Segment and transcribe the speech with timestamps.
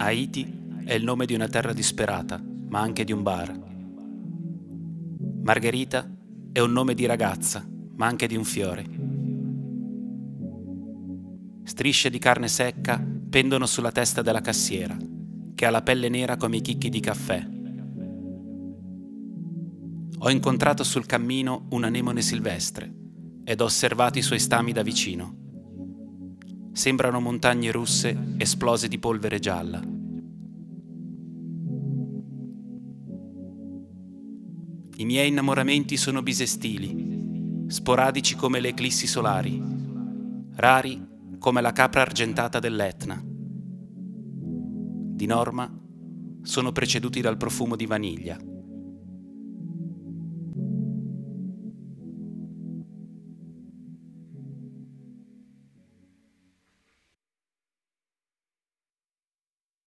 [0.00, 0.46] Haiti
[0.84, 3.66] è il nome di una terra disperata, ma anche di un bar.
[5.42, 6.08] Margherita
[6.52, 8.86] è un nome di ragazza, ma anche di un fiore.
[11.64, 14.96] Strisce di carne secca pendono sulla testa della cassiera,
[15.54, 17.46] che ha la pelle nera come i chicchi di caffè.
[20.20, 22.92] Ho incontrato sul cammino un anemone silvestre
[23.42, 25.36] ed ho osservato i suoi stami da vicino.
[26.72, 29.96] Sembrano montagne russe esplose di polvere gialla.
[35.00, 39.62] I miei innamoramenti sono bisestili, sporadici come le eclissi solari,
[40.56, 41.06] rari
[41.38, 43.22] come la capra argentata dell'Etna.
[45.14, 45.72] Di norma
[46.42, 48.36] sono preceduti dal profumo di vaniglia.